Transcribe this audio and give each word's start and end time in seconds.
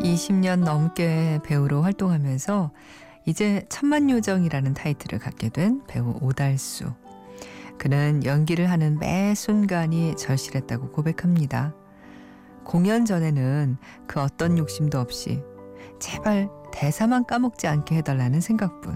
20년 0.00 0.60
넘게 0.64 1.40
배우로 1.44 1.82
활동하면서 1.82 2.70
이제 3.24 3.64
천만 3.68 4.08
요정이라는 4.10 4.74
타이틀을 4.74 5.18
갖게 5.18 5.48
된 5.48 5.82
배우 5.86 6.16
오달수. 6.20 6.92
그는 7.78 8.24
연기를 8.24 8.70
하는 8.70 8.98
매 8.98 9.34
순간이 9.34 10.16
절실했다고 10.16 10.92
고백합니다. 10.92 11.74
공연 12.64 13.04
전에는 13.04 13.76
그 14.06 14.20
어떤 14.20 14.58
욕심도 14.58 14.98
없이 14.98 15.42
제발 16.00 16.48
대사만 16.72 17.24
까먹지 17.26 17.66
않게 17.66 17.96
해달라는 17.96 18.40
생각뿐. 18.40 18.94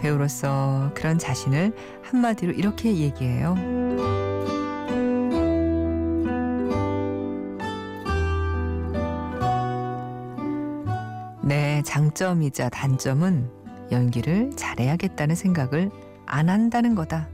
배우로서 0.00 0.92
그런 0.94 1.18
자신을 1.18 1.74
한마디로 2.02 2.52
이렇게 2.52 2.94
얘기해요. 2.96 4.17
내 11.78 11.82
장점이자 11.82 12.70
단점은 12.70 13.48
연기를 13.92 14.50
잘해야겠다는 14.56 15.36
생각을 15.36 15.92
안 16.26 16.48
한다는 16.48 16.96
거다. 16.96 17.28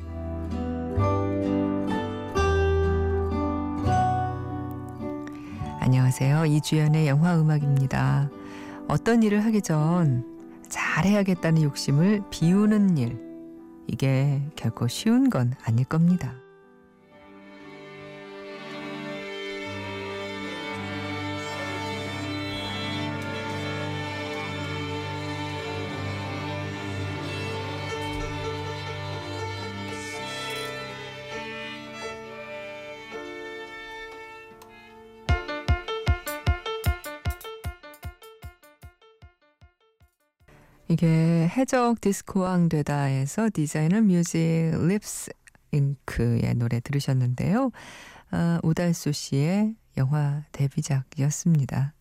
안녕하세요. 5.80 6.44
이주연의 6.44 7.08
영화 7.08 7.40
음악입니다. 7.40 8.28
어떤 8.86 9.22
일을 9.22 9.42
하기 9.46 9.62
전 9.62 10.26
잘해야겠다는 10.68 11.62
욕심을 11.62 12.24
비우는 12.28 12.98
일. 12.98 13.18
이게 13.86 14.42
결코 14.56 14.88
쉬운 14.88 15.30
건 15.30 15.54
아닐 15.64 15.86
겁니다. 15.86 16.34
이게 40.94 41.48
해적 41.48 42.00
디스코왕 42.00 42.68
되다에서 42.68 43.50
Designer 43.52 44.00
Music 44.00 44.39
Lipps 44.80 45.33
Inc의 45.72 46.55
노래 46.55 46.78
들으셨는데요. 46.78 47.72
아, 48.30 48.60
오달수 48.62 49.10
씨의 49.10 49.74
영화 49.96 50.44
데뷔작이었습니다. 50.52 51.94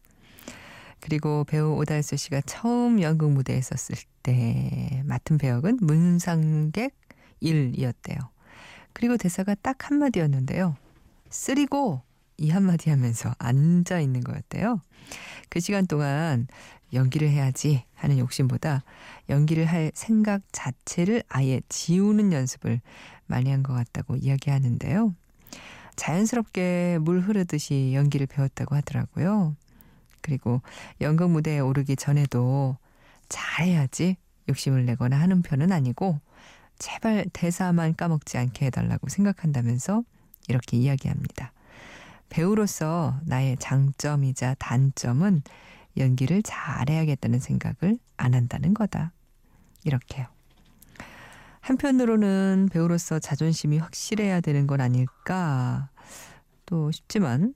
그리고 0.99 1.43
배우 1.43 1.75
오달수 1.75 2.17
씨가 2.17 2.41
처음 2.41 3.01
연극 3.01 3.31
무대에 3.31 3.61
섰을 3.61 3.97
때 4.21 5.01
맡은 5.05 5.39
배역은 5.39 5.79
문상객 5.81 6.95
1이었대요. 7.41 8.19
그리고 8.93 9.17
대사가 9.17 9.55
딱 9.55 9.89
한마디였는데요. 9.89 10.75
쓰리고 11.31 12.03
이 12.37 12.51
한마디 12.51 12.91
하면서 12.91 13.33
앉아 13.39 14.01
있는 14.01 14.21
거였대요. 14.21 14.81
그 15.49 15.59
시간 15.59 15.87
동안 15.87 16.47
연기를 16.93 17.29
해야지 17.29 17.83
하는 17.95 18.19
욕심보다 18.19 18.83
연기를 19.29 19.65
할 19.65 19.91
생각 19.95 20.41
자체를 20.51 21.23
아예 21.29 21.61
지우는 21.69 22.33
연습을 22.33 22.81
많이 23.25 23.49
한 23.49 23.63
것 23.63 23.73
같다고 23.73 24.15
이야기하는데요. 24.15 25.13
자연스럽게 25.95 26.99
물 27.01 27.21
흐르듯이 27.21 27.91
연기를 27.93 28.27
배웠다고 28.27 28.75
하더라고요. 28.75 29.55
그리고 30.21 30.61
연극 31.01 31.29
무대에 31.29 31.59
오르기 31.59 31.95
전에도 31.95 32.77
잘해야지 33.29 34.17
욕심을 34.49 34.85
내거나 34.85 35.19
하는 35.19 35.41
편은 35.41 35.71
아니고 35.71 36.19
제발 36.79 37.25
대사만 37.31 37.95
까먹지 37.95 38.37
않게 38.37 38.65
해달라고 38.67 39.07
생각한다면서 39.09 40.03
이렇게 40.47 40.77
이야기합니다. 40.77 41.53
배우로서 42.29 43.19
나의 43.25 43.57
장점이자 43.57 44.55
단점은 44.59 45.43
연기를 45.97 46.41
잘해야겠다는 46.43 47.39
생각을 47.39 47.97
안 48.17 48.33
한다는 48.33 48.73
거다. 48.73 49.13
이렇게요. 49.83 50.27
한편으로는 51.61 52.69
배우로서 52.71 53.19
자존심이 53.19 53.77
확실해야 53.77 54.41
되는 54.41 54.67
건 54.67 54.81
아닐까 54.81 55.89
또 56.65 56.91
싶지만 56.91 57.53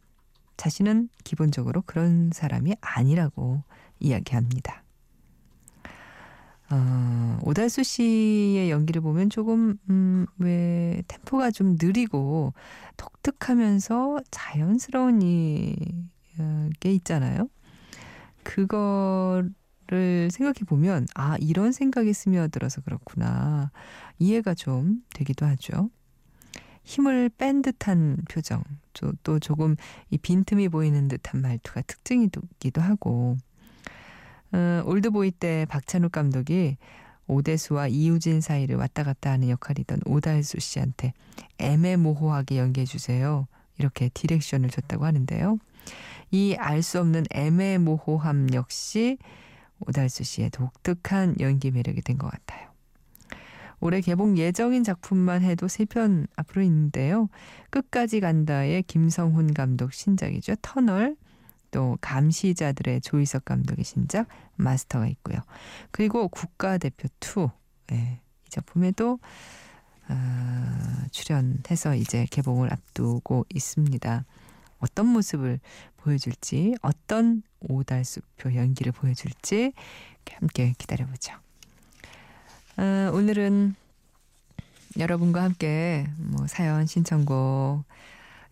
자신은 0.55 1.09
기본적으로 1.23 1.81
그런 1.85 2.31
사람이 2.33 2.75
아니라고 2.79 3.63
이야기합니다. 3.99 4.83
어, 6.69 7.39
오달수 7.43 7.83
씨의 7.83 8.69
연기를 8.69 9.01
보면 9.01 9.29
조금 9.29 9.77
음, 9.89 10.25
왜 10.37 11.01
템포가 11.07 11.51
좀 11.51 11.77
느리고 11.79 12.53
독특하면서 12.97 14.19
자연스러운 14.31 15.21
이게 15.21 15.75
어, 16.39 16.69
있잖아요. 16.83 17.49
그거를 18.47 20.29
생각해 20.31 20.63
보면 20.65 21.05
아 21.15 21.35
이런 21.41 21.73
생각이 21.73 22.13
스며들어서 22.13 22.79
그렇구나 22.81 23.71
이해가 24.19 24.53
좀 24.53 25.03
되기도 25.13 25.45
하죠. 25.45 25.89
힘을 26.85 27.29
뺀 27.37 27.61
듯한 27.61 28.23
표정, 28.29 28.63
또 29.23 29.39
조금 29.39 29.75
이 30.09 30.17
빈틈이 30.17 30.69
보이는 30.69 31.09
듯한 31.09 31.41
말투가 31.41 31.81
특징이기도 31.81 32.81
하고 32.81 33.35
어, 34.53 34.81
올드보이 34.85 35.31
때 35.31 35.65
박찬욱 35.67 36.13
감독이 36.13 36.77
오대수와 37.27 37.89
이우진 37.89 38.39
사이를 38.39 38.77
왔다 38.77 39.03
갔다 39.03 39.31
하는 39.31 39.49
역할이던 39.49 39.99
오달수 40.05 40.61
씨한테 40.61 41.11
애매모호하게 41.57 42.57
연기해 42.57 42.85
주세요. 42.85 43.47
이렇게 43.77 44.07
디렉션을 44.13 44.69
줬다고 44.69 45.03
하는데요. 45.03 45.59
이 46.31 46.55
알 46.59 46.81
수 46.81 46.99
없는 46.99 47.23
애매모호함 47.31 48.53
역시 48.53 49.17
오달수 49.79 50.23
씨의 50.23 50.49
독특한 50.51 51.35
연기 51.39 51.71
매력이 51.71 52.01
된 52.01 52.17
것 52.17 52.29
같아요. 52.29 52.67
올해 53.79 54.01
개봉 54.01 54.37
예정인 54.37 54.83
작품만 54.83 55.43
해도 55.43 55.67
세편 55.67 56.27
앞으로 56.35 56.63
있는데요. 56.63 57.29
끝까지 57.69 58.19
간다의 58.19 58.83
김성훈 58.83 59.53
감독 59.53 59.93
신작이죠. 59.93 60.55
터널, 60.63 61.15
또 61.69 61.97
감시자들의 62.01 63.01
조희석 63.01 63.45
감독의 63.45 63.85
신작 63.85 64.27
마스터가 64.56 65.06
있고요. 65.07 65.38
그리고 65.91 66.27
국가대표 66.27 67.07
2, 67.21 67.50
네, 67.88 68.21
이 68.47 68.50
작품에도 68.50 69.19
어, 70.09 70.15
출연해서 71.12 71.95
이제 71.95 72.25
개봉을 72.31 72.71
앞두고 72.73 73.45
있습니다. 73.53 74.25
어떤 74.79 75.07
모습을 75.07 75.59
보여줄지, 75.97 76.75
어떤 76.81 77.44
오달수표 77.62 78.56
연기를 78.56 78.91
보여줄지 78.91 79.74
함께 80.31 80.74
기다려보죠. 80.77 81.33
아, 82.77 83.12
오늘은 83.13 83.75
여러분과 84.97 85.44
함께 85.44 86.07
뭐 86.18 86.47
사연 86.47 86.85
신청곡, 86.85 87.83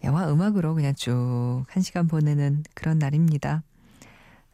영화 0.04 0.32
음악으로 0.32 0.76
그냥 0.76 0.94
쭉 0.96 1.66
한 1.70 1.84
시간 1.84 2.08
보내는 2.08 2.64
그런 2.74 3.00
날입니다. 3.00 3.64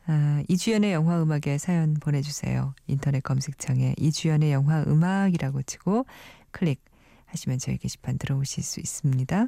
아, 0.07 0.44
이주연의 0.47 0.94
영화 0.94 1.21
음악에 1.21 1.57
사연 1.57 1.94
보내주세요. 1.95 2.73
인터넷 2.88 3.21
검색창에 3.21 3.95
이주연의 3.97 4.51
영화 4.51 4.83
음악이라고 4.83 5.62
치고 5.63 6.06
클릭하시면 6.51 7.59
저희 7.59 7.77
게시판 7.77 8.18
들어오실 8.18 8.63
수 8.63 8.79
있습니다. 8.79 9.47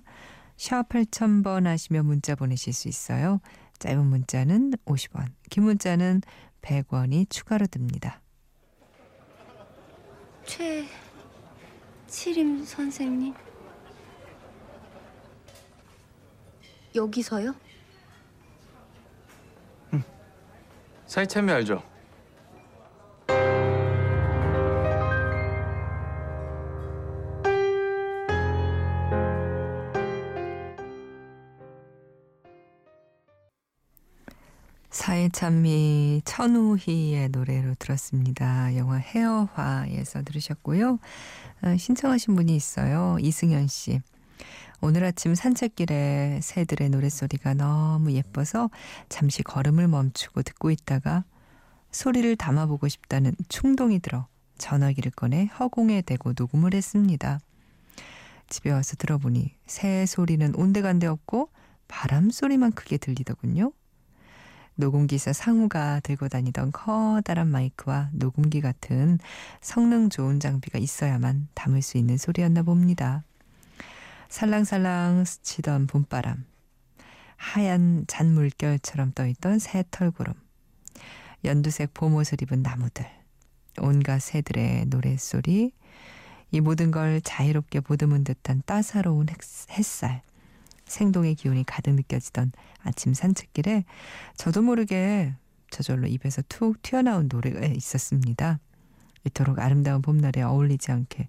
샵 0.57 0.87
8000번 0.89 1.65
하시면 1.65 2.05
문자 2.05 2.35
보내실 2.35 2.73
수 2.73 2.87
있어요. 2.87 3.39
짧은 3.79 4.05
문자는 4.05 4.73
50원, 4.85 5.27
긴 5.49 5.63
문자는 5.63 6.21
100원이 6.61 7.29
추가로 7.29 7.67
듭니다. 7.67 8.21
최치림 12.07 12.63
선생님. 12.63 13.33
여기서요? 16.95 17.55
응. 19.93 20.03
사이 21.07 21.27
참여 21.27 21.53
알죠? 21.55 21.83
사회찬미 34.93 36.21
천우희의 36.23 37.29
노래로 37.29 37.73
들었습니다. 37.79 38.77
영화 38.77 38.97
헤어화에서 38.97 40.21
들으셨고요. 40.21 40.99
어, 41.63 41.77
신청하신 41.77 42.35
분이 42.35 42.55
있어요. 42.55 43.17
이승현 43.19 43.67
씨. 43.67 44.01
오늘 44.81 45.03
아침 45.03 45.33
산책길에 45.33 46.41
새들의 46.43 46.89
노랫소리가 46.89 47.55
너무 47.55 48.11
예뻐서 48.11 48.69
잠시 49.09 49.41
걸음을 49.41 49.87
멈추고 49.87 50.43
듣고 50.43 50.69
있다가 50.69 51.23
소리를 51.89 52.35
담아보고 52.35 52.87
싶다는 52.87 53.33
충동이 53.49 53.99
들어 53.99 54.27
전화기를 54.59 55.11
꺼내 55.15 55.45
허공에 55.59 56.03
대고 56.03 56.33
녹음을 56.37 56.75
했습니다. 56.75 57.39
집에 58.47 58.69
와서 58.69 58.95
들어보니 58.97 59.55
새 59.65 60.05
소리는 60.05 60.53
온데간데 60.53 61.07
없고 61.07 61.49
바람 61.87 62.29
소리만 62.29 62.73
크게 62.73 62.97
들리더군요. 62.97 63.71
녹음기사 64.75 65.33
상우가 65.33 65.99
들고 65.99 66.29
다니던 66.29 66.71
커다란 66.71 67.47
마이크와 67.49 68.09
녹음기 68.13 68.61
같은 68.61 69.19
성능 69.61 70.09
좋은 70.09 70.39
장비가 70.39 70.79
있어야만 70.79 71.47
담을 71.53 71.81
수 71.81 71.97
있는 71.97 72.17
소리였나 72.17 72.63
봅니다. 72.63 73.23
살랑살랑 74.29 75.25
스치던 75.25 75.87
봄바람, 75.87 76.43
하얀 77.35 78.05
잔물결처럼 78.07 79.13
떠있던 79.13 79.59
새 79.59 79.83
털구름, 79.91 80.33
연두색 81.45 81.93
봄옷을 81.93 82.41
입은 82.41 82.63
나무들, 82.63 83.05
온갖 83.79 84.19
새들의 84.19 84.85
노랫소리, 84.87 85.71
이 86.51 86.61
모든 86.61 86.91
걸 86.91 87.21
자유롭게 87.21 87.81
보듬은 87.81 88.23
듯한 88.23 88.63
따사로운 88.65 89.27
햇살, 89.71 90.21
생동의 90.85 91.35
기운이 91.35 91.65
가득 91.65 91.93
느껴지던 91.95 92.51
아침 92.83 93.13
산책길에 93.13 93.85
저도 94.35 94.61
모르게 94.61 95.33
저절로 95.69 96.07
입에서 96.07 96.41
툭 96.47 96.81
튀어나온 96.81 97.27
노래가 97.31 97.65
있었습니다. 97.65 98.59
이토록 99.25 99.59
아름다운 99.59 100.01
봄날에 100.01 100.41
어울리지 100.41 100.91
않게 100.91 101.27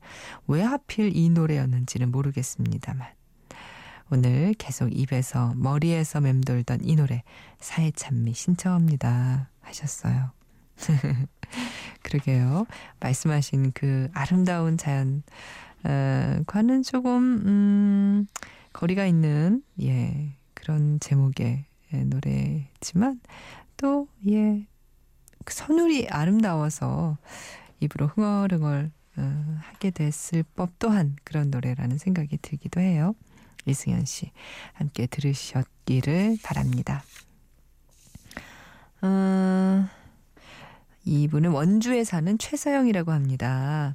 왜 0.48 0.62
하필 0.62 1.16
이 1.16 1.30
노래였는지는 1.30 2.10
모르겠습니다만 2.10 3.08
오늘 4.10 4.54
계속 4.54 4.88
입에서 4.88 5.54
머리에서 5.56 6.20
맴돌던 6.20 6.80
이 6.84 6.96
노래 6.96 7.22
사회찬미 7.60 8.34
신청합니다 8.34 9.48
하셨어요. 9.60 10.32
그러게요. 12.02 12.66
말씀하신 13.00 13.72
그 13.72 14.08
아름다운 14.12 14.76
자연 14.76 15.22
어, 15.84 16.38
과는 16.46 16.82
조금 16.82 17.42
음 17.46 18.26
거리가 18.74 19.06
있는 19.06 19.62
예 19.80 20.36
그런 20.52 21.00
제목의 21.00 21.64
예, 21.94 22.04
노래지만 22.04 23.20
또예 23.78 24.66
선율이 25.46 26.08
아름다워서 26.10 27.16
입으로 27.80 28.08
흥얼흥얼 28.08 28.90
어, 29.16 29.58
하게 29.60 29.90
됐을 29.90 30.42
법도 30.56 30.90
한 30.90 31.16
그런 31.24 31.50
노래라는 31.50 31.98
생각이 31.98 32.38
들기도 32.42 32.80
해요. 32.80 33.14
이승현 33.66 34.04
씨 34.04 34.30
함께 34.72 35.06
들으셨기를 35.06 36.38
바랍니다. 36.42 37.04
어, 39.02 39.86
이분은 41.04 41.50
원주에 41.50 42.02
사는 42.04 42.36
최서영이라고 42.38 43.12
합니다. 43.12 43.94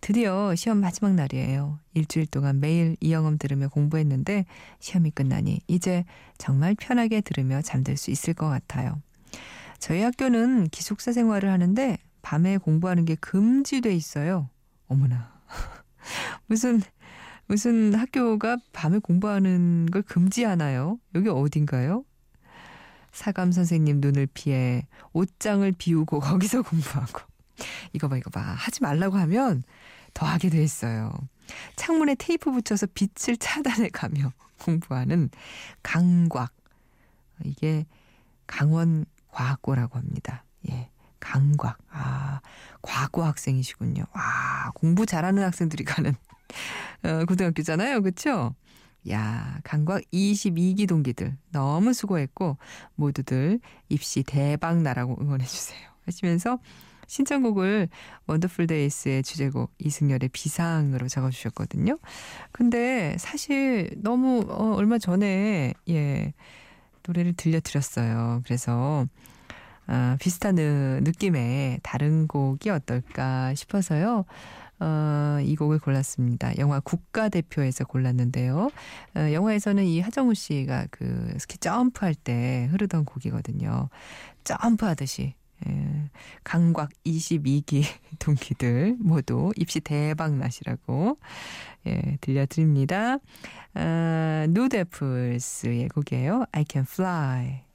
드디어 0.00 0.54
시험 0.54 0.78
마지막 0.78 1.14
날이에요. 1.14 1.78
일주일 1.94 2.26
동안 2.26 2.60
매일 2.60 2.96
이 3.00 3.12
영음 3.12 3.36
들으며 3.36 3.68
공부했는데 3.68 4.46
시험이 4.78 5.10
끝나니 5.10 5.60
이제 5.66 6.04
정말 6.38 6.74
편하게 6.74 7.20
들으며 7.20 7.60
잠들 7.62 7.96
수 7.96 8.10
있을 8.10 8.34
것 8.34 8.48
같아요. 8.48 9.00
저희 9.78 10.02
학교는 10.02 10.68
기숙사 10.68 11.12
생활을 11.12 11.50
하는데 11.50 11.98
밤에 12.22 12.58
공부하는 12.58 13.04
게 13.04 13.16
금지돼 13.16 13.94
있어요. 13.94 14.48
어머나. 14.86 15.32
무슨 16.46 16.80
무슨 17.46 17.94
학교가 17.94 18.58
밤에 18.72 18.98
공부하는 18.98 19.86
걸 19.90 20.02
금지하나요? 20.02 20.98
여기 21.14 21.28
어딘가요? 21.28 22.04
사감 23.12 23.52
선생님 23.52 24.00
눈을 24.00 24.28
피해 24.32 24.86
옷장을 25.12 25.70
비우고 25.72 26.20
거기서 26.20 26.62
공부하고 26.62 27.20
이거 27.92 28.08
봐, 28.08 28.16
이거 28.16 28.30
봐. 28.30 28.40
하지 28.40 28.82
말라고 28.82 29.16
하면 29.16 29.62
더 30.14 30.26
하게 30.26 30.50
돼 30.50 30.62
있어요. 30.62 31.12
창문에 31.76 32.14
테이프 32.16 32.50
붙여서 32.50 32.88
빛을 32.94 33.36
차단해 33.38 33.90
가며 33.90 34.32
공부하는 34.60 35.30
강곽. 35.82 36.52
이게 37.44 37.86
강원 38.46 39.06
과학고라고 39.28 39.98
합니다. 39.98 40.44
예. 40.70 40.90
강곽. 41.20 41.78
아, 41.90 42.40
과고 42.82 43.24
학생이시군요. 43.24 44.04
와, 44.12 44.70
공부 44.74 45.04
잘하는 45.04 45.42
학생들이 45.42 45.84
가는 45.84 46.14
어, 47.04 47.24
고등학교잖아요. 47.26 48.02
그렇죠? 48.02 48.54
야, 49.10 49.58
강곽 49.64 50.02
22기 50.12 50.88
동기들 50.88 51.36
너무 51.50 51.92
수고했고 51.92 52.58
모두들 52.94 53.60
입시 53.88 54.22
대박 54.22 54.82
나라고 54.82 55.16
응원해 55.20 55.44
주세요. 55.46 55.78
하시면서 56.04 56.58
신청곡을 57.08 57.88
Wonderful 58.26 58.68
Days의 58.68 59.24
주제곡 59.24 59.72
이승열의 59.78 60.28
비상으로 60.32 61.08
적어주셨거든요. 61.08 61.98
근데 62.52 63.16
사실 63.18 63.90
너무 63.96 64.46
어, 64.48 64.74
얼마 64.76 64.98
전에 64.98 65.74
예 65.88 66.32
노래를 67.06 67.32
들려드렸어요. 67.32 68.42
그래서 68.44 69.06
아, 69.86 70.16
비슷한 70.20 70.54
느낌의 70.54 71.80
다른 71.82 72.28
곡이 72.28 72.68
어떨까 72.70 73.54
싶어서요. 73.54 74.26
어, 74.80 75.38
이 75.42 75.56
곡을 75.56 75.78
골랐습니다. 75.80 76.56
영화 76.58 76.78
국가대표에서 76.78 77.84
골랐는데요. 77.84 78.70
어, 79.16 79.32
영화에서는 79.32 79.82
이 79.84 80.00
하정우 80.00 80.34
씨가 80.34 80.86
그 80.90 81.34
스키 81.38 81.58
점프할 81.58 82.14
때 82.14 82.68
흐르던 82.70 83.06
곡이거든요. 83.06 83.88
점프하듯이 84.44 85.22
예, 85.22 85.34
강곽 86.44 86.90
22기 87.04 87.84
동기들 88.18 88.96
모두 88.98 89.52
입시 89.56 89.80
대박 89.80 90.34
나시라고 90.34 91.18
예, 91.86 92.18
들려드립니다. 92.20 93.18
아, 93.74 94.46
누데플스의 94.48 95.88
곡이에요. 95.88 96.46
I 96.52 96.64
can 96.68 96.86
fly. 96.88 97.67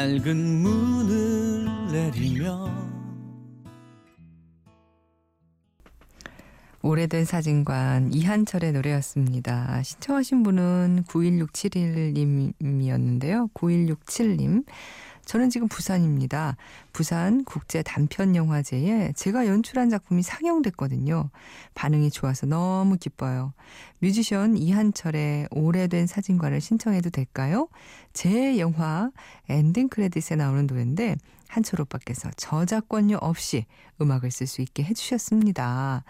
낡은 0.00 0.62
문을 0.62 1.92
내리며 1.92 2.70
오래된 6.80 7.26
사진관 7.26 8.10
이한철의 8.10 8.72
노래였습니다. 8.72 9.82
신청하신 9.82 10.42
분은 10.42 11.04
91671님이었는데요. 11.06 13.50
9167님. 13.52 14.64
저는 15.30 15.48
지금 15.48 15.68
부산입니다. 15.68 16.56
부산 16.92 17.44
국제 17.44 17.84
단편 17.84 18.34
영화제에 18.34 19.12
제가 19.14 19.46
연출한 19.46 19.88
작품이 19.88 20.24
상영됐거든요. 20.24 21.30
반응이 21.74 22.10
좋아서 22.10 22.46
너무 22.46 22.96
기뻐요. 22.96 23.52
뮤지션 24.00 24.56
이한철의 24.56 25.46
오래된 25.52 26.08
사진관을 26.08 26.60
신청해도 26.60 27.10
될까요? 27.10 27.68
제 28.12 28.58
영화 28.58 29.12
엔딩 29.48 29.88
크레딧에 29.88 30.34
나오는 30.34 30.66
노래인데 30.66 31.14
한철 31.46 31.80
오빠께서 31.82 32.28
저작권료 32.36 33.18
없이 33.18 33.66
음악을 34.00 34.32
쓸 34.32 34.48
수 34.48 34.62
있게 34.62 34.82
해주셨습니다. 34.82 36.02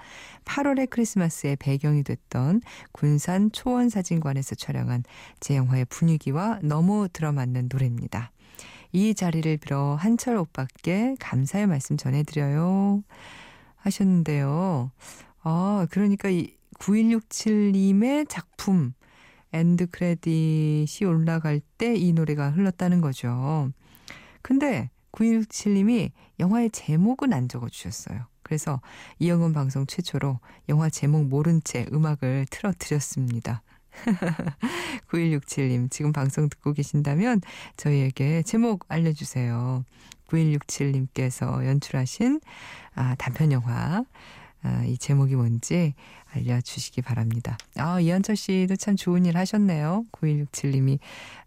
8월의 0.47 0.89
크리스마스의 0.89 1.57
배경이 1.57 2.05
됐던 2.05 2.63
군산 2.93 3.53
초원사진관에서 3.53 4.55
촬영한 4.55 5.05
제 5.41 5.57
영화의 5.57 5.85
분위기와 5.91 6.59
너무 6.63 7.07
들어맞는 7.13 7.69
노래입니다. 7.71 8.33
이 8.93 9.15
자리를 9.15 9.57
빌어 9.59 9.95
한철 9.95 10.37
오빠께 10.37 11.17
감사의 11.21 11.67
말씀 11.67 11.97
전해드려요. 11.97 13.03
하셨는데요. 13.77 14.91
아, 15.43 15.87
그러니까 15.91 16.29
이 16.29 16.55
9167님의 16.79 18.27
작품, 18.29 18.93
end 19.53 19.91
credit이 19.91 21.07
올라갈 21.09 21.61
때 21.79 21.95
이 21.95 22.13
노래가 22.13 22.51
흘렀다는 22.51 23.01
거죠. 23.01 23.71
근데 24.43 24.91
9167님이 25.13 26.11
영화의 26.39 26.71
제목은 26.71 27.33
안 27.33 27.49
적어주셨어요. 27.49 28.27
그래서 28.43 28.81
이영음 29.19 29.53
방송 29.53 29.87
최초로 29.87 30.41
영화 30.69 30.89
제목 30.89 31.27
모른 31.27 31.61
채 31.63 31.87
음악을 31.93 32.47
틀어드렸습니다. 32.51 33.63
9167님, 35.09 35.91
지금 35.91 36.13
방송 36.13 36.49
듣고 36.49 36.73
계신다면 36.73 37.41
저희에게 37.77 38.43
제목 38.43 38.85
알려주세요. 38.89 39.85
9167님께서 40.29 41.65
연출하신 41.67 42.41
아, 42.95 43.15
단편영화, 43.17 44.05
아, 44.63 44.85
이 44.85 44.99
제목이 44.99 45.35
뭔지 45.37 45.95
알려주시기 46.33 47.03
바랍니다. 47.03 47.57
아, 47.77 47.99
이한철 48.01 48.37
씨도 48.37 48.77
참 48.77 48.97
좋은 48.97 49.27
일 49.27 49.37
하셨네요. 49.37 50.05
9167님이 50.13 50.99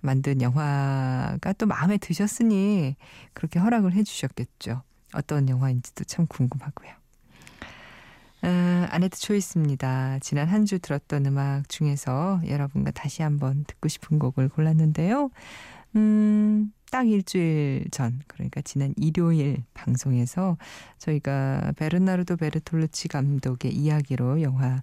만든 0.02 0.42
영화가 0.42 1.54
또 1.54 1.66
마음에 1.66 1.98
드셨으니 1.98 2.96
그렇게 3.34 3.60
허락을 3.60 3.94
해주셨겠죠. 3.94 4.82
어떤 5.14 5.48
영화인지도 5.48 6.04
참 6.06 6.26
궁금하고요. 6.28 7.03
아, 8.44 8.88
아네트 8.92 9.20
초이스입니다. 9.20 10.20
지난 10.20 10.48
한 10.48 10.66
주 10.66 10.80
들었던 10.80 11.26
음악 11.26 11.68
중에서 11.70 12.42
여러분과 12.48 12.92
다시 12.92 13.22
한번 13.22 13.64
듣고 13.66 13.88
싶은 13.90 14.20
곡을 14.20 14.50
골랐는데요. 14.50 15.30
음, 15.96 16.72
딱 16.92 17.08
일주일 17.08 17.86
전, 17.92 18.22
그러니까 18.28 18.62
지난 18.62 18.94
일요일 18.98 19.64
방송에서 19.74 20.58
저희가 20.98 21.74
베르나르도 21.78 22.36
베르톨루치 22.38 23.08
감독의 23.10 23.74
이야기로 23.74 24.42
영화 24.42 24.82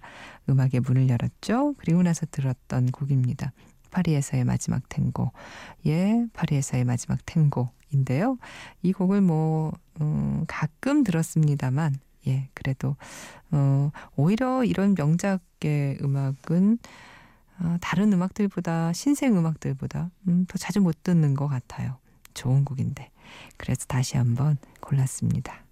음악의 0.49 0.81
문을 0.85 1.09
열었죠. 1.09 1.75
그리고 1.77 2.01
나서 2.03 2.25
들었던 2.31 2.87
곡입니다. 2.91 3.51
파리에서의 3.91 4.43
마지막 4.45 4.87
탱고. 4.89 5.31
예, 5.87 6.25
파리에서의 6.33 6.85
마지막 6.85 7.19
탱고인데요. 7.25 8.37
이 8.83 8.93
곡을 8.93 9.21
뭐, 9.21 9.73
음, 9.99 10.45
가끔 10.47 11.03
들었습니다만, 11.03 11.95
예, 12.27 12.49
그래도, 12.53 12.95
어, 13.51 13.91
오히려 14.15 14.63
이런 14.63 14.95
명작의 14.97 15.99
음악은 16.01 16.77
어, 17.59 17.77
다른 17.79 18.11
음악들보다, 18.11 18.91
신생 18.93 19.37
음악들보다, 19.37 20.09
음, 20.27 20.45
더 20.47 20.57
자주 20.57 20.81
못 20.81 21.03
듣는 21.03 21.35
것 21.35 21.47
같아요. 21.47 21.97
좋은 22.33 22.65
곡인데. 22.65 23.11
그래서 23.57 23.85
다시 23.85 24.17
한번 24.17 24.57
골랐습니다. 24.79 25.63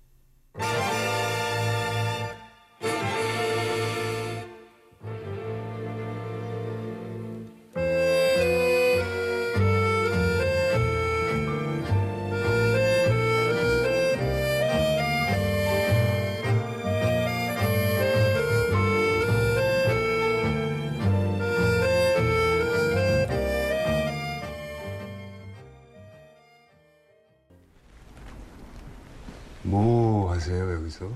뭐 29.64 30.32
하세요 30.32 30.74
여기서? 30.76 31.10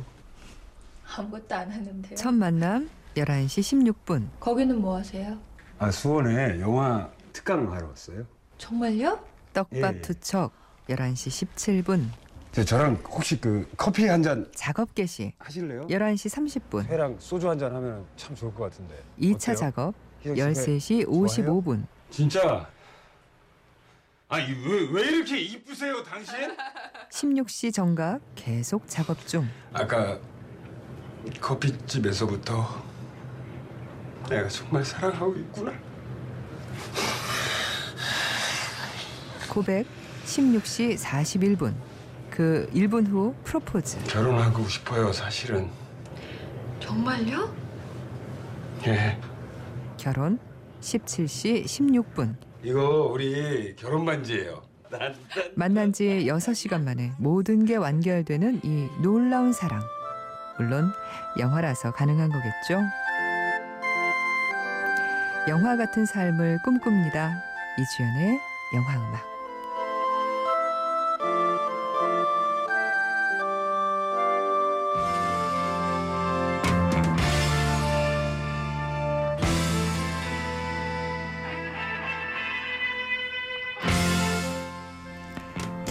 아무것도 1.16 1.56
안 1.56 1.72
하는데요. 1.72 2.16
첫 2.16 2.34
만남 2.34 2.90
11시 3.16 3.94
16분. 4.06 4.28
거기는 4.40 4.80
뭐 4.82 4.98
하세요? 4.98 5.38
아 5.80 5.92
수원에 5.92 6.60
영화 6.60 7.10
특강 7.32 7.72
하러 7.72 7.88
왔어요. 7.88 8.26
정말요? 8.58 9.20
떡밥 9.54 9.96
예. 9.96 10.02
투척 10.02 10.52
11시 10.90 11.48
17분. 11.86 12.08
저 12.52 12.64
저랑 12.64 13.02
혹시 13.10 13.40
그 13.40 13.68
커피 13.78 14.08
한 14.08 14.22
잔 14.24 14.50
작업 14.56 14.94
개시 14.96 15.34
하실래요? 15.40 15.88
11시 15.88 16.30
30분. 16.70 16.86
회랑 16.86 17.16
소주 17.20 17.50
한 17.50 17.58
잔 17.60 17.74
하면 17.76 18.06
참 18.16 18.36
좋을 18.36 18.54
것 18.54 18.64
같은데. 18.66 18.96
2차 19.20 19.36
어때요? 19.54 19.56
작업 19.56 19.96
희영 20.22 20.54
씨회 20.54 20.78
13시 20.78 21.06
좋아해요? 21.06 21.62
55분. 21.62 21.86
진짜? 22.10 22.68
아니 24.30 24.46
왜, 24.66 24.88
왜 24.92 25.02
이렇게 25.10 25.40
이쁘세요 25.40 26.02
당신? 26.04 26.36
16시 27.14 27.72
정각 27.72 28.22
계속 28.34 28.88
작업 28.88 29.28
중. 29.28 29.48
아까 29.72 30.20
커피집에서부터 31.40 32.84
내가 34.28 34.48
정말 34.50 34.84
사랑하고 34.84 35.36
있구나. 35.36 35.72
고백 39.48 39.86
16시 40.26 40.98
41분. 40.98 41.76
그 42.32 42.68
1분 42.74 43.08
후 43.08 43.36
프로포즈. 43.44 44.04
결혼하고 44.06 44.68
싶어요 44.68 45.14
사실은. 45.14 45.70
정말요? 46.80 47.56
예. 48.88 49.20
결혼 49.98 50.40
17시 50.82 51.66
16분. 51.66 52.36
이거 52.64 53.08
우리 53.14 53.76
결혼 53.76 54.04
반지예요. 54.04 54.73
만난 55.56 55.94
지 55.94 56.26
6시간 56.28 56.84
만에 56.84 57.12
모든 57.18 57.66
게 57.66 57.76
완결되는 57.76 58.62
이 58.64 58.90
놀라운 59.02 59.54
사랑. 59.54 59.82
물론 60.58 60.92
영화라서 61.40 61.92
가능한 61.92 62.30
거겠죠. 62.30 62.82
영화 65.50 65.76
같은 65.76 66.06
삶을 66.06 66.60
꿈꿉니다. 66.64 67.34
이주연의 67.78 68.40
영화 68.76 68.96
음악. 68.96 69.33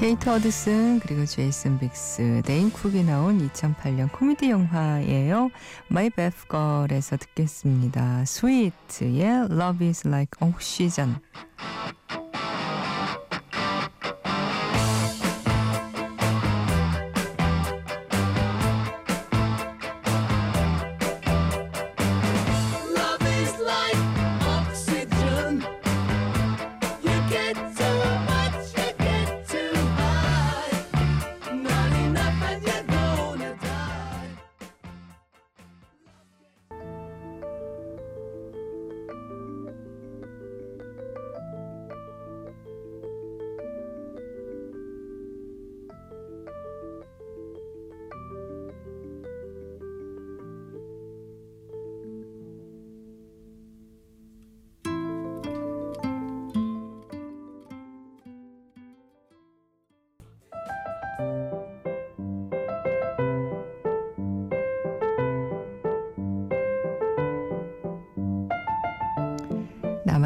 케이트 0.02 0.28
허드슨 0.28 0.98
그리고 0.98 1.24
제이슨 1.24 1.78
빅스, 1.78 2.42
네임 2.44 2.72
쿡이 2.72 3.04
나온 3.04 3.48
2008년 3.48 4.10
코미디 4.10 4.50
영화예요. 4.50 5.48
My 5.92 6.10
Beth 6.10 6.48
Girl에서 6.50 7.16
듣겠습니다. 7.18 8.24
스위트의 8.24 9.46
Love 9.48 9.86
is 9.86 10.04
like 10.04 10.30
oxygen. 10.40 11.18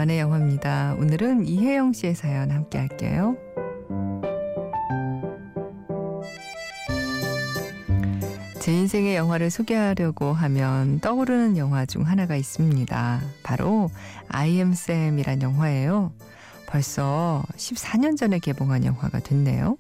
나만의 0.07 0.21
영화입니다. 0.21 0.95
오늘은 0.99 1.47
이혜영 1.47 1.93
씨의 1.93 2.15
사연 2.15 2.51
함께 2.51 2.79
할게요. 2.79 3.37
제 8.61 8.73
인생의 8.73 9.17
영화를 9.17 9.51
소개하려고 9.51 10.33
하면 10.33 11.01
떠오르는 11.01 11.57
영화 11.57 11.85
중 11.87 12.07
하나가 12.07 12.37
있습니다. 12.37 13.21
바로 13.43 13.91
Sam이란 14.33 15.43
영화예요. 15.43 16.13
벌써 16.67 17.45
14년 17.57 18.17
전에 18.17 18.39
개봉한 18.39 18.85
영화가 18.85 19.21
됐네요. 19.21 19.77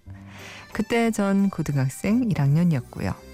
그때 0.72 1.10
전 1.10 1.50
고등학생 1.50 2.28
1학년이었고요. 2.28 3.25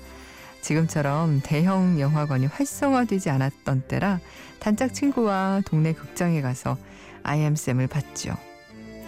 지금처럼 0.63 1.41
대형 1.45 2.01
영화관이 2.01 2.47
활성화되지 2.47 3.29
않았던 3.31 3.83
때라 3.89 4.21
단짝 4.61 4.95
친구와 4.95 5.61
동네 5.67 5.93
극장에 5.93 6.41
가서 6.41 6.79
아이엠쌤을 7.25 7.89
봤죠. 7.89 8.37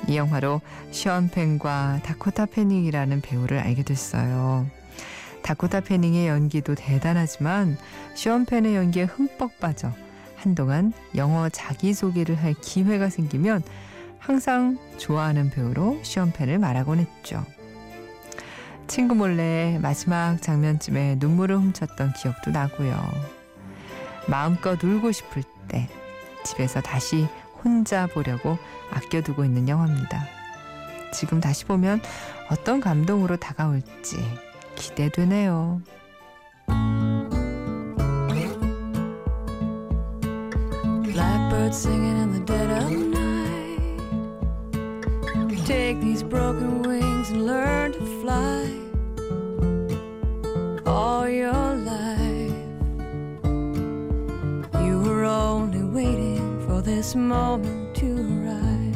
이 0.08 0.16
영화로 0.16 0.60
시언 0.90 1.30
펜과 1.30 2.00
다코타 2.04 2.46
패닝이라는 2.46 3.20
배우를 3.22 3.58
알게 3.58 3.84
됐어요. 3.84 4.66
다코타 5.42 5.80
패닝의 5.80 6.26
연기도 6.26 6.74
대단하지만 6.74 7.78
시언 8.14 8.44
펜의 8.44 8.76
연기에 8.76 9.04
흠뻑 9.04 9.60
빠져 9.60 9.92
한동안 10.36 10.92
영어 11.16 11.48
자기소개를 11.48 12.42
할 12.42 12.54
기회가 12.54 13.08
생기면 13.08 13.62
항상 14.18 14.78
좋아하는 14.98 15.50
배우로 15.50 16.00
시언 16.02 16.32
펜을 16.32 16.58
말하곤 16.58 16.98
했죠. 16.98 17.44
친구 18.86 19.14
몰래 19.14 19.78
마지막 19.80 20.40
장면쯤에 20.40 21.16
눈물을 21.18 21.56
훔쳤던 21.56 22.12
기억도 22.14 22.50
나고요. 22.50 22.94
마음껏 24.28 24.82
울고 24.82 25.12
싶을 25.12 25.42
때 25.68 25.88
집에서 26.44 26.80
다시 26.80 27.26
혼자 27.62 28.06
보려고 28.06 28.58
아껴두고 28.92 29.44
있는 29.44 29.68
영화입니다. 29.68 30.24
지금 31.12 31.40
다시 31.40 31.64
보면 31.64 32.00
어떤 32.50 32.80
감동으로 32.80 33.36
다가올지 33.36 34.16
기대되네요. 34.76 35.80
And 47.30 47.46
learn 47.46 47.92
to 47.92 48.00
fly. 48.20 48.64
All 50.86 51.28
your 51.28 51.76
life, 51.76 52.52
you 54.84 55.00
were 55.00 55.24
only 55.24 55.82
waiting 55.82 56.60
for 56.66 56.82
this 56.82 57.16
moment 57.16 57.94
to 58.00 58.06
arise. 58.06 58.94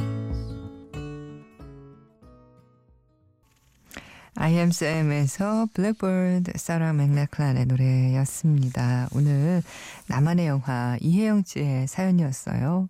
IMCM에서 4.34 5.66
블랙버드 5.74 6.52
사라 6.56 6.92
맥락클란의 6.92 7.66
노래였습니다. 7.66 9.08
오늘 9.14 9.62
나만의 10.06 10.46
영화 10.46 10.96
이혜영 11.00 11.44
씨의 11.44 11.88
사연이었어요. 11.88 12.88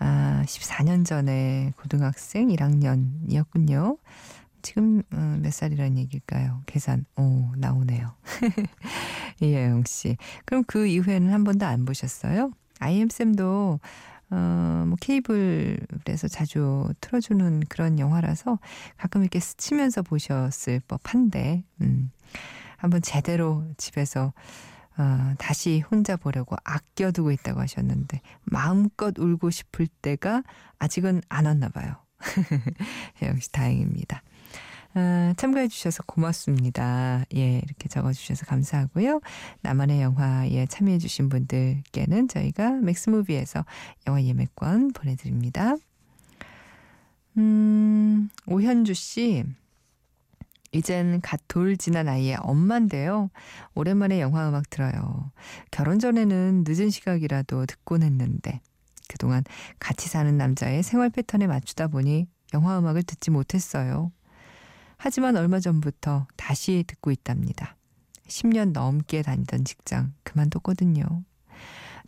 아, 0.00 0.42
14년 0.46 1.06
전에 1.06 1.72
고등학생 1.80 2.48
1학년이었군요. 2.48 3.98
지금 4.64 5.02
어, 5.12 5.38
몇 5.42 5.52
살이라는 5.52 5.98
얘기일까요? 5.98 6.62
계산 6.64 7.04
오 7.16 7.52
나오네요. 7.56 8.14
이혜영 9.40 9.84
씨. 9.86 10.16
그럼 10.46 10.64
그 10.66 10.86
이후에는 10.86 11.30
한 11.30 11.44
번도 11.44 11.66
안 11.66 11.84
보셨어요? 11.84 12.50
IM쌤도 12.80 13.78
어, 14.30 14.84
뭐 14.86 14.96
케이블에서 14.98 16.28
자주 16.28 16.88
틀어주는 17.02 17.64
그런 17.68 17.98
영화라서 17.98 18.58
가끔 18.96 19.20
이렇게 19.20 19.38
스치면서 19.38 20.00
보셨을 20.00 20.80
법한데, 20.88 21.62
음, 21.82 22.10
한번 22.78 23.02
제대로 23.02 23.64
집에서 23.76 24.32
어, 24.96 25.34
다시 25.38 25.80
혼자 25.80 26.16
보려고 26.16 26.56
아껴두고 26.64 27.32
있다고 27.32 27.60
하셨는데 27.60 28.20
마음껏 28.44 29.12
울고 29.18 29.50
싶을 29.50 29.88
때가 30.00 30.42
아직은 30.78 31.20
안 31.28 31.44
왔나 31.44 31.68
봐요. 31.68 31.96
역시 33.22 33.52
다행입니다. 33.52 34.22
아, 34.94 35.34
참가해 35.36 35.66
주셔서 35.68 36.04
고맙습니다. 36.06 37.24
예, 37.34 37.58
이렇게 37.58 37.88
적어 37.88 38.12
주셔서 38.12 38.46
감사하고요. 38.46 39.20
나만의 39.62 40.00
영화에 40.00 40.66
참여해 40.66 40.98
주신 40.98 41.28
분들께는 41.28 42.28
저희가 42.28 42.70
맥스무비에서 42.70 43.64
영화 44.06 44.22
예매권 44.22 44.92
보내 44.92 45.16
드립니다. 45.16 45.74
음, 47.36 48.28
오현주 48.46 48.94
씨. 48.94 49.44
이젠 50.70 51.20
갓 51.20 51.40
돌 51.48 51.76
지난 51.76 52.08
아이의 52.08 52.36
엄마인데요. 52.40 53.30
오랜만에 53.74 54.20
영화 54.20 54.48
음악 54.48 54.70
들어요. 54.70 55.30
결혼 55.70 55.98
전에는 55.98 56.64
늦은 56.66 56.90
시각이라도 56.90 57.66
듣곤 57.66 58.02
했는데 58.02 58.60
그동안 59.08 59.44
같이 59.78 60.08
사는 60.08 60.36
남자의 60.36 60.82
생활 60.82 61.10
패턴에 61.10 61.46
맞추다 61.46 61.88
보니 61.88 62.26
영화 62.54 62.78
음악을 62.78 63.04
듣지 63.04 63.30
못했어요. 63.30 64.10
하지만 65.04 65.36
얼마 65.36 65.60
전부터 65.60 66.26
다시 66.34 66.82
듣고 66.86 67.10
있답니다. 67.10 67.76
10년 68.26 68.72
넘게 68.72 69.20
다니던 69.20 69.66
직장 69.66 70.14
그만뒀거든요. 70.22 71.04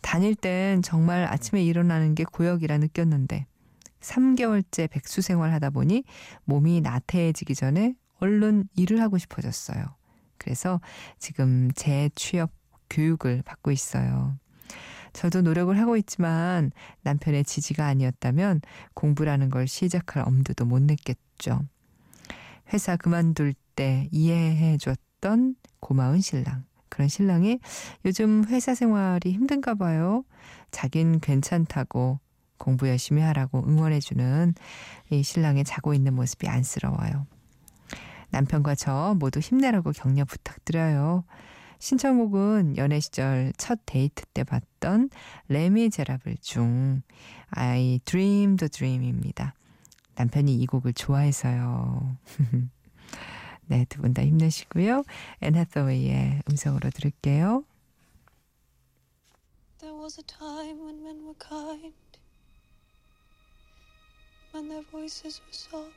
다닐 0.01 0.33
땐 0.33 0.81
정말 0.81 1.25
아침에 1.25 1.63
일어나는 1.63 2.15
게 2.15 2.23
고역이라 2.23 2.79
느꼈는데 2.79 3.45
3개월째 3.99 4.89
백수 4.89 5.21
생활 5.21 5.53
하다 5.53 5.69
보니 5.69 6.05
몸이 6.45 6.81
나태해지기 6.81 7.53
전에 7.53 7.93
얼른 8.19 8.67
일을 8.75 8.99
하고 8.99 9.19
싶어졌어요. 9.19 9.85
그래서 10.39 10.81
지금 11.19 11.69
재취업 11.75 12.49
교육을 12.89 13.43
받고 13.43 13.69
있어요. 13.69 14.39
저도 15.13 15.43
노력을 15.43 15.77
하고 15.79 15.97
있지만 15.97 16.71
남편의 17.03 17.43
지지가 17.43 17.85
아니었다면 17.85 18.61
공부라는 18.95 19.51
걸 19.51 19.67
시작할 19.67 20.23
엄두도 20.25 20.65
못 20.65 20.81
냈겠죠. 20.81 21.61
회사 22.73 22.95
그만둘 22.95 23.53
때 23.75 24.07
이해해 24.11 24.77
줬던 24.77 25.55
고마운 25.79 26.21
신랑. 26.21 26.65
그런 26.89 27.07
신랑이 27.07 27.59
요즘 28.05 28.45
회사 28.45 28.73
생활이 28.73 29.31
힘든가 29.31 29.75
봐요. 29.75 30.23
자긴 30.71 31.19
괜찮다고 31.19 32.19
공부 32.57 32.87
열심히 32.87 33.21
하라고 33.21 33.63
응원해주는 33.67 34.53
이 35.11 35.23
신랑의 35.23 35.63
자고 35.63 35.93
있는 35.93 36.13
모습이 36.15 36.47
안쓰러워요. 36.47 37.27
남편과 38.31 38.75
저 38.75 39.15
모두 39.19 39.39
힘내라고 39.39 39.91
격려 39.91 40.25
부탁드려요. 40.25 41.23
신청곡은 41.79 42.77
연애 42.77 42.99
시절 42.99 43.53
첫 43.57 43.79
데이트 43.85 44.25
때 44.33 44.43
봤던 44.43 45.09
레미제라블 45.47 46.37
중 46.41 47.03
I 47.51 47.99
Dream 48.05 48.57
the 48.57 48.69
Dream입니다. 48.69 49.53
남편이 50.16 50.54
이 50.60 50.66
곡을 50.66 50.92
좋아해서요. 50.92 52.16
네, 53.66 53.84
두 53.86 54.02
분 54.02 54.12
다 54.12 54.22
힘내시고요. 54.22 55.04
앤하서웨이의 55.40 56.42
음성으로 56.50 56.90
들을게요. 56.90 57.64
There 59.78 59.96
was 59.96 60.18
a 60.20 60.22
time 60.22 60.78
when 60.84 61.02
men 61.02 61.24
were 61.24 61.34
kind, 61.38 61.94
when 64.52 64.68
their 64.68 64.84
voices 64.92 65.40
were 65.40 65.52
soft, 65.52 65.94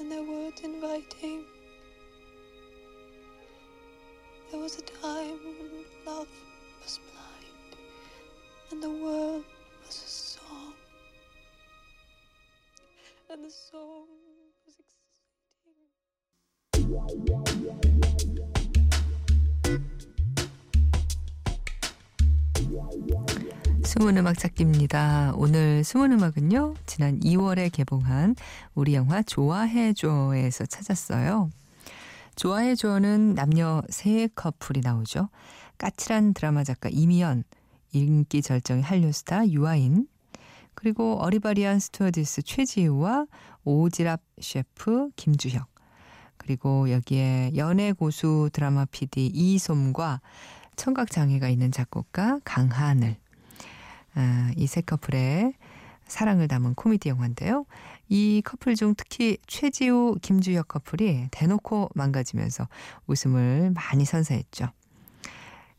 and 0.00 0.10
their 0.10 0.24
words 0.24 0.62
inviting. 0.64 1.44
There 4.50 4.60
was 4.60 4.78
a 4.78 4.82
time 4.82 5.38
when 5.44 5.84
love 6.06 6.28
was 6.82 6.98
blind, 7.12 7.76
and 8.72 8.82
the 8.82 8.90
world 8.90 9.44
was 9.86 9.98
a 10.02 10.08
and 13.31 13.43
the 13.43 13.49
song 13.49 14.07
was 14.65 14.75
exciting. 14.75 15.87
숨은 23.85 24.17
음악 24.17 24.37
찾기입니다. 24.37 25.33
오늘 25.35 25.85
숨은 25.85 26.11
음악은요, 26.11 26.73
지난 26.85 27.21
2월에 27.21 27.71
개봉한 27.71 28.35
우리 28.75 28.95
영화 28.95 29.21
좋아해줘에서 29.21 30.65
찾았어요. 30.65 31.49
좋아해줘는 32.35 33.35
남녀 33.35 33.81
세 33.89 34.27
커플이 34.35 34.81
나오죠. 34.81 35.29
까칠한 35.77 36.33
드라마 36.33 36.65
작가 36.65 36.89
이미연, 36.89 37.45
인기 37.93 38.41
절정의 38.41 38.83
한류 38.83 39.13
스타 39.13 39.47
유아인, 39.47 40.07
그리고 40.81 41.19
어리바리한 41.19 41.79
스튜어디스 41.79 42.41
최지우와 42.41 43.27
오지랖 43.63 44.19
셰프 44.41 45.11
김주혁, 45.15 45.67
그리고 46.37 46.89
여기에 46.89 47.51
연애 47.55 47.91
고수 47.91 48.49
드라마 48.51 48.85
PD 48.85 49.27
이솜과 49.27 50.21
청각 50.75 51.11
장애가 51.11 51.49
있는 51.49 51.71
작곡가 51.71 52.39
강하늘, 52.43 53.17
아, 54.15 54.51
이세 54.57 54.81
커플의 54.81 55.53
사랑을 56.07 56.47
담은 56.47 56.73
코미디 56.73 57.09
영화인데요. 57.09 57.67
이 58.09 58.41
커플 58.43 58.73
중 58.73 58.95
특히 58.97 59.37
최지우, 59.45 60.15
김주혁 60.23 60.67
커플이 60.67 61.27
대놓고 61.29 61.91
망가지면서 61.93 62.67
웃음을 63.05 63.71
많이 63.75 64.03
선사했죠. 64.03 64.69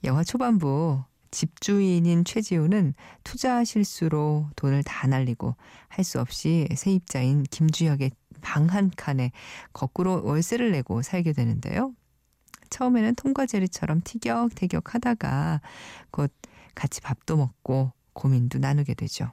영화 0.05 0.23
초반부 0.23 1.03
집주인인 1.33 2.25
최지우는 2.25 2.95
투자 3.25 3.65
실수로 3.65 4.49
돈을 4.55 4.85
다 4.85 5.09
날리고 5.09 5.57
할 5.89 6.05
수 6.05 6.21
없이 6.21 6.69
세입자인 6.75 7.43
김주혁의 7.51 8.13
방 8.41 8.69
한 8.69 8.91
칸에 8.97 9.33
거꾸로 9.73 10.25
월세를 10.25 10.73
내고 10.73 11.03
살게 11.03 11.33
되는데요. 11.33 11.95
처음에는 12.71 13.15
통과 13.17 13.47
제리처럼 13.47 14.01
티격태격 14.03 14.95
하다가 14.95 15.61
곧 16.11 16.33
같이 16.75 17.01
밥도 17.01 17.37
먹고 17.37 17.93
고민도 18.15 18.59
나누게 18.59 18.95
되죠. 18.95 19.31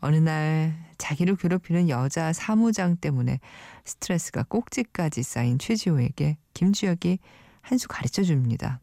어느 0.00 0.16
날 0.16 0.76
자기를 0.98 1.36
괴롭히는 1.36 1.88
여자 1.88 2.32
사무장 2.32 2.96
때문에 2.96 3.40
스트레스가 3.84 4.44
꼭지까지 4.44 5.22
쌓인 5.22 5.58
최지호에게 5.58 6.36
김주혁이 6.54 7.18
한 7.62 7.78
수 7.78 7.88
가르쳐 7.88 8.22
줍니다. 8.22 8.80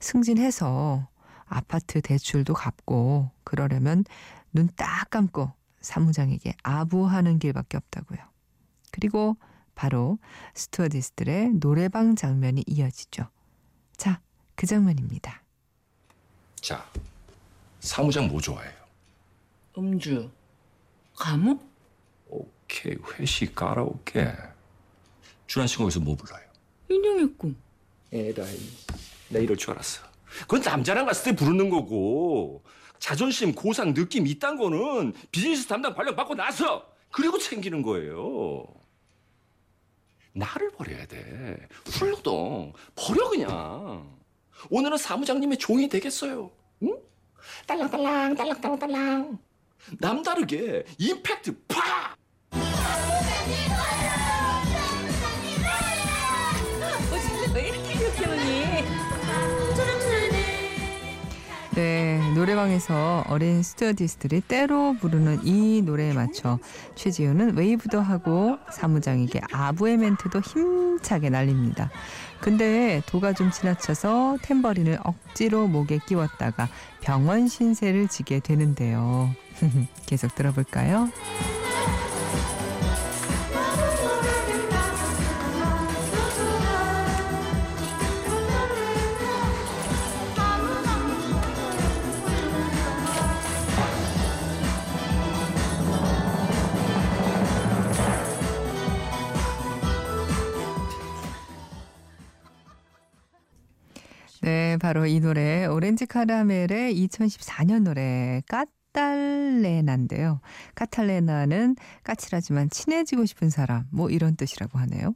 승진해서 0.00 1.08
아파트 1.46 2.00
대출도 2.00 2.54
갚고 2.54 3.30
그러려면 3.44 4.04
눈 4.52 4.68
딱 4.76 5.08
감고 5.10 5.52
사무장에게 5.80 6.54
아부하는 6.62 7.38
길밖에 7.38 7.76
없다고요. 7.76 8.18
그리고 8.90 9.36
바로 9.74 10.18
스튜어디스들의 10.54 11.54
노래방 11.60 12.16
장면이 12.16 12.64
이어지죠. 12.66 13.28
자, 13.96 14.20
그 14.56 14.66
장면입니다. 14.66 15.42
자, 16.60 16.84
사무장 17.80 18.28
뭐 18.28 18.40
좋아해요? 18.40 18.72
음주, 19.78 20.30
감옥, 21.16 21.66
오케이, 22.28 22.96
회식, 23.14 23.54
가라오케. 23.54 24.34
준한 25.46 25.66
씨가 25.66 25.84
여기서 25.84 26.00
뭐 26.00 26.14
불러요? 26.16 26.44
인형의 26.90 27.34
꿈. 27.38 27.56
에라이, 28.12 28.58
나 29.30 29.38
이럴 29.38 29.56
줄 29.56 29.70
알았어. 29.72 30.02
그건 30.42 30.60
남자랑 30.60 31.06
갔을 31.06 31.24
때 31.32 31.36
부르는 31.36 31.70
거고 31.70 32.62
자존심, 32.98 33.54
고상, 33.54 33.94
느낌 33.94 34.26
이딴 34.26 34.56
거는 34.58 35.14
비즈니스 35.32 35.66
담당 35.66 35.94
관련 35.94 36.14
받고 36.14 36.34
나서 36.34 36.86
그리고 37.10 37.38
챙기는 37.38 37.82
거예요. 37.82 38.66
나를 40.32 40.70
버려야 40.72 41.06
돼. 41.06 41.56
훌러덩 41.86 42.72
버려 42.94 43.28
그냥. 43.30 44.18
오늘은 44.68 44.98
사무장님의 44.98 45.58
종이 45.58 45.88
되겠어요. 45.88 46.50
응? 46.82 46.98
딸랑딸랑 47.66 48.34
딸랑딸랑딸랑. 48.36 49.38
남다르게 49.98 50.84
임팩트 50.98 51.62
팍! 51.66 52.16
노래방에서 62.40 63.24
어린 63.28 63.62
스튜어디스들이 63.62 64.40
때로 64.40 64.96
부르는 64.98 65.44
이 65.44 65.82
노래에 65.82 66.14
맞춰 66.14 66.58
최지우는 66.94 67.54
웨이브도 67.54 68.00
하고 68.00 68.56
사무장에게 68.72 69.42
아부의 69.52 69.98
멘트도 69.98 70.40
힘차게 70.40 71.28
날립니다. 71.28 71.90
근데 72.40 73.02
도가 73.04 73.34
좀 73.34 73.50
지나쳐서 73.50 74.38
탬버린을 74.40 75.00
억지로 75.04 75.66
목에 75.66 75.98
끼웠다가 76.06 76.70
병원 77.02 77.46
신세를 77.46 78.08
지게 78.08 78.40
되는데요. 78.40 79.28
계속 80.06 80.34
들어볼까요? 80.34 81.10
네, 104.42 104.78
바로 104.78 105.04
이 105.04 105.20
노래 105.20 105.66
오렌지 105.66 106.06
카라멜의 106.06 106.94
2014년 106.94 107.82
노래 107.82 108.40
까탈레나인데요. 108.48 110.40
까탈레나는 110.74 111.76
까칠하지만 112.04 112.70
친해지고 112.70 113.26
싶은 113.26 113.50
사람 113.50 113.84
뭐 113.90 114.08
이런 114.08 114.36
뜻이라고 114.36 114.78
하네요. 114.78 115.14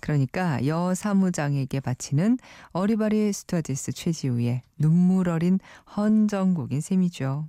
그러니까 0.00 0.66
여 0.66 0.94
사무장에게 0.94 1.80
바치는 1.80 2.36
어리바리 2.72 3.32
스튜어디스 3.32 3.92
최지우의 3.92 4.60
눈물 4.78 5.30
어린 5.30 5.58
헌정곡인 5.96 6.82
셈이죠. 6.82 7.48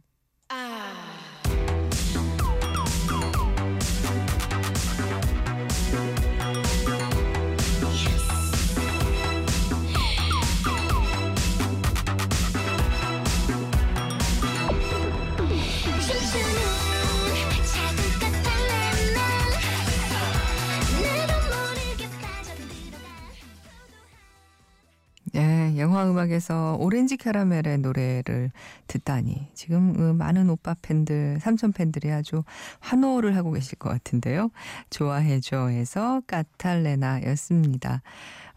영화 25.77 26.09
음악에서 26.09 26.77
오렌지 26.79 27.17
캐러멜의 27.17 27.79
노래를 27.79 28.51
듣다니 28.87 29.47
지금 29.53 29.93
그 29.93 30.13
많은 30.13 30.49
오빠 30.49 30.75
팬들, 30.81 31.39
삼촌 31.39 31.71
팬들이 31.71 32.11
아주 32.11 32.43
환호를 32.79 33.35
하고 33.35 33.51
계실 33.51 33.77
것 33.77 33.89
같은데요. 33.89 34.49
좋아해줘에서 34.89 36.21
까탈레나였습니다. 36.27 38.01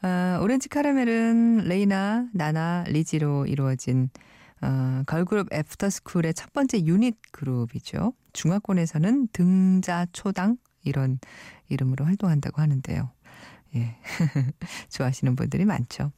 아, 0.02 0.38
오렌지 0.42 0.68
카라멜은 0.68 1.64
레이나, 1.66 2.26
나나, 2.32 2.84
리지로 2.88 3.46
이루어진 3.46 4.10
어, 4.62 5.02
걸그룹 5.06 5.52
애프터스쿨의 5.52 6.34
첫 6.34 6.52
번째 6.52 6.84
유닛 6.84 7.16
그룹이죠. 7.32 8.12
중화권에서는 8.32 9.28
등자 9.32 10.06
초당 10.12 10.58
이런 10.84 11.18
이름으로 11.68 12.04
활동한다고 12.04 12.60
하는데요. 12.60 13.10
예. 13.76 13.96
좋아하시는 14.90 15.36
분들이 15.36 15.64
많죠. 15.64 16.12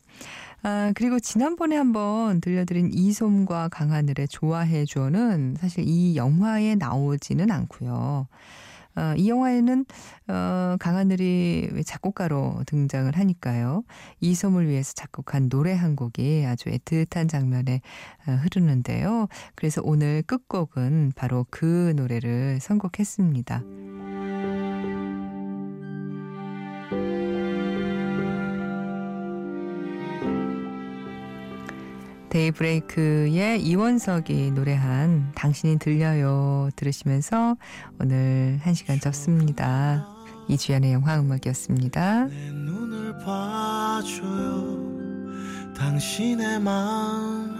아, 0.62 0.92
그리고 0.94 1.18
지난번에 1.18 1.76
한번 1.76 2.40
들려드린 2.40 2.90
이솜과 2.92 3.68
강하늘의 3.68 4.28
좋아해 4.28 4.84
줘는 4.84 5.56
사실 5.58 5.84
이 5.86 6.16
영화에 6.16 6.76
나오지는 6.76 7.50
않고요. 7.50 8.28
어, 8.94 9.14
이 9.16 9.28
영화에는 9.28 9.86
어, 10.28 10.76
강하늘이 10.78 11.82
작곡가로 11.84 12.62
등장을 12.66 13.10
하니까요. 13.16 13.84
이솜을 14.20 14.68
위해서 14.68 14.92
작곡한 14.94 15.48
노래 15.48 15.72
한 15.72 15.96
곡이 15.96 16.44
아주 16.46 16.68
애틋한 16.68 17.28
장면에 17.28 17.80
어, 18.26 18.32
흐르는데요. 18.32 19.28
그래서 19.54 19.80
오늘 19.82 20.22
끝곡은 20.22 21.12
바로 21.16 21.46
그 21.50 21.94
노래를 21.96 22.60
선곡했습니다. 22.60 23.62
데이브레이크의 32.32 33.62
이원석이 33.62 34.52
노래한 34.52 35.32
당신이 35.34 35.78
들려요 35.78 36.70
들으시면서 36.76 37.58
오늘 38.00 38.58
한 38.62 38.72
시간 38.72 38.98
접습니다. 38.98 40.08
이주연의 40.48 40.94
영화 40.94 41.20
음악이었습니다. 41.20 42.28
내 42.28 42.50
눈을 42.50 43.18
봐줘요 43.18 44.80
당신의 45.76 46.60
마음 46.60 47.52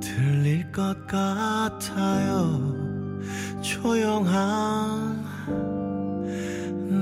들릴 0.00 0.70
것 0.70 1.06
같아요 1.06 2.76
조용한 3.62 5.24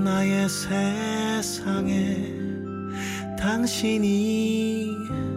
나의 0.04 0.48
세상에 0.48 2.16
당신이 3.36 5.27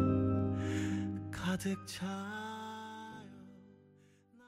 가득 1.62 1.78
차 1.86 2.31